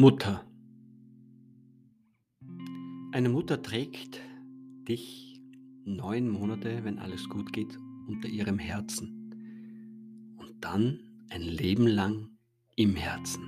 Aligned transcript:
Mutter. 0.00 0.46
Eine 3.12 3.28
Mutter 3.28 3.60
trägt 3.60 4.18
dich 4.88 5.38
neun 5.84 6.26
Monate, 6.30 6.84
wenn 6.84 6.98
alles 6.98 7.28
gut 7.28 7.52
geht, 7.52 7.78
unter 8.08 8.26
ihrem 8.26 8.58
Herzen 8.58 10.38
und 10.38 10.54
dann 10.62 11.00
ein 11.28 11.42
Leben 11.42 11.86
lang 11.86 12.30
im 12.76 12.96
Herzen. 12.96 13.42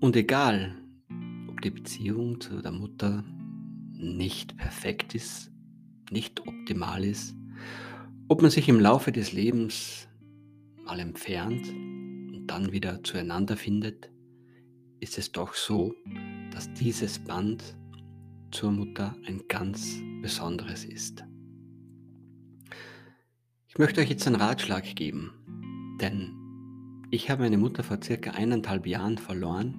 Und 0.00 0.16
egal, 0.16 0.74
ob 1.48 1.60
die 1.60 1.70
Beziehung 1.70 2.40
zu 2.40 2.62
der 2.62 2.72
Mutter 2.72 3.24
nicht 3.92 4.56
perfekt 4.56 5.14
ist, 5.14 5.52
nicht 6.10 6.40
optimal 6.48 7.04
ist, 7.04 7.36
ob 8.28 8.40
man 8.40 8.50
sich 8.50 8.70
im 8.70 8.80
Laufe 8.80 9.12
des 9.12 9.34
Lebens 9.34 10.08
mal 10.82 10.98
entfernt 10.98 11.68
und 11.68 12.46
dann 12.46 12.72
wieder 12.72 13.04
zueinander 13.04 13.58
findet, 13.58 14.15
ist 15.00 15.18
es 15.18 15.32
doch 15.32 15.54
so, 15.54 15.94
dass 16.52 16.72
dieses 16.74 17.18
Band 17.18 17.76
zur 18.50 18.72
Mutter 18.72 19.14
ein 19.26 19.42
ganz 19.48 20.00
besonderes 20.22 20.84
ist. 20.84 21.24
Ich 23.68 23.78
möchte 23.78 24.00
euch 24.00 24.08
jetzt 24.08 24.26
einen 24.26 24.36
Ratschlag 24.36 24.84
geben, 24.96 25.32
denn 26.00 26.32
ich 27.10 27.30
habe 27.30 27.42
meine 27.42 27.58
Mutter 27.58 27.82
vor 27.82 27.98
circa 28.02 28.30
eineinhalb 28.30 28.86
Jahren 28.86 29.18
verloren. 29.18 29.74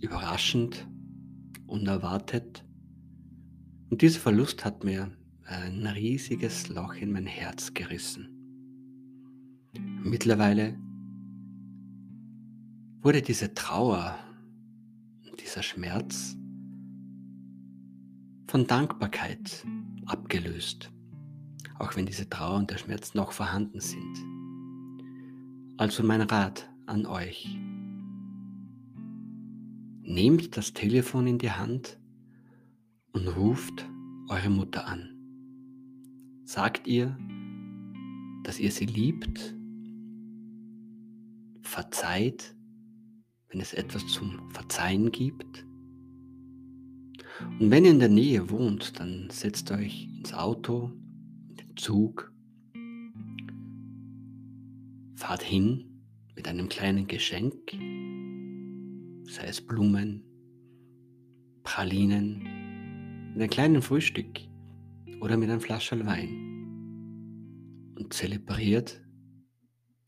Überraschend, 0.00 0.88
unerwartet. 1.66 2.64
Und 3.90 4.02
dieser 4.02 4.20
Verlust 4.20 4.64
hat 4.64 4.84
mir 4.84 5.12
ein 5.44 5.86
riesiges 5.86 6.68
Loch 6.68 6.94
in 6.94 7.12
mein 7.12 7.26
Herz 7.26 7.74
gerissen. 7.74 8.28
Mittlerweile 10.02 10.78
wurde 13.00 13.22
diese 13.22 13.54
Trauer, 13.54 14.18
dieser 15.40 15.62
Schmerz 15.62 16.36
von 18.48 18.66
Dankbarkeit 18.66 19.64
abgelöst, 20.06 20.90
auch 21.78 21.96
wenn 21.96 22.06
diese 22.06 22.28
Trauer 22.28 22.58
und 22.58 22.70
der 22.70 22.78
Schmerz 22.78 23.14
noch 23.14 23.32
vorhanden 23.32 23.80
sind. 23.80 24.18
Also 25.76 26.02
mein 26.02 26.22
Rat 26.22 26.68
an 26.86 27.06
euch. 27.06 27.56
Nehmt 30.02 30.56
das 30.56 30.72
Telefon 30.72 31.26
in 31.26 31.38
die 31.38 31.52
Hand 31.52 31.98
und 33.12 33.28
ruft 33.28 33.88
eure 34.28 34.50
Mutter 34.50 34.86
an. 34.86 35.10
Sagt 36.44 36.86
ihr, 36.86 37.16
dass 38.42 38.58
ihr 38.58 38.72
sie 38.72 38.86
liebt, 38.86 39.54
verzeiht 41.62 42.57
wenn 43.50 43.60
es 43.60 43.72
etwas 43.72 44.06
zum 44.06 44.50
Verzeihen 44.50 45.10
gibt. 45.10 45.64
Und 47.60 47.70
wenn 47.70 47.84
ihr 47.84 47.92
in 47.92 48.00
der 48.00 48.08
Nähe 48.08 48.50
wohnt, 48.50 48.98
dann 48.98 49.28
setzt 49.30 49.70
euch 49.70 50.08
ins 50.18 50.34
Auto, 50.34 50.92
in 51.48 51.56
den 51.56 51.76
Zug, 51.76 52.32
fahrt 55.14 55.42
hin 55.42 55.84
mit 56.34 56.48
einem 56.48 56.68
kleinen 56.68 57.06
Geschenk, 57.06 57.54
sei 59.24 59.46
es 59.46 59.60
Blumen, 59.60 60.22
Pralinen, 61.62 62.42
mit 63.32 63.42
einem 63.42 63.50
kleinen 63.50 63.82
Frühstück 63.82 64.40
oder 65.20 65.36
mit 65.36 65.50
einem 65.50 65.60
Flascherl 65.60 66.06
Wein 66.06 66.48
und 67.98 68.12
zelebriert 68.12 69.00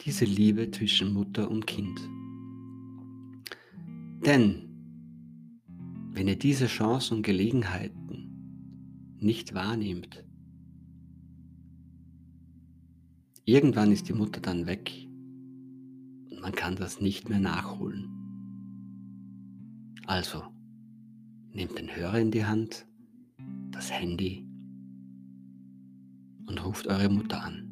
diese 0.01 0.25
Liebe 0.25 0.71
zwischen 0.71 1.13
Mutter 1.13 1.51
und 1.51 1.67
Kind. 1.67 2.01
Denn 4.25 4.69
wenn 6.13 6.29
ihr 6.29 6.39
diese 6.39 6.67
Chancen 6.67 7.19
und 7.19 7.23
Gelegenheiten 7.23 9.17
nicht 9.19 9.55
wahrnehmt, 9.55 10.25
irgendwann 13.45 13.93
ist 13.93 14.09
die 14.09 14.13
Mutter 14.13 14.41
dann 14.41 14.67
weg 14.67 14.93
und 16.31 16.41
man 16.41 16.53
kann 16.53 16.77
das 16.77 17.01
nicht 17.01 17.29
mehr 17.31 17.41
nachholen. 17.41 18.09
Also, 20.07 20.43
nehmt 21.53 21.79
den 21.79 21.95
Hörer 21.95 22.19
in 22.19 22.31
die 22.31 22.45
Hand, 22.45 22.87
das 23.71 23.91
Handy 23.91 24.47
und 26.47 26.65
ruft 26.65 26.87
eure 26.89 27.09
Mutter 27.09 27.43
an. 27.43 27.70